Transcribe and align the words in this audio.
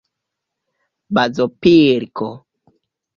bazopilko 1.15 2.27